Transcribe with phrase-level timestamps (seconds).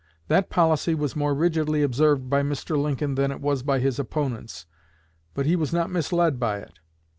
[0.29, 2.75] That policy was more rigidly observed by Mr.
[2.75, 4.65] Lincoln than it was by his opponents,
[5.35, 6.79] but he was not misled by it.